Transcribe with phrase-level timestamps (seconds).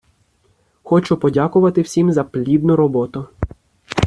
[0.83, 3.27] Хочу подякувати всім за плідну роботу!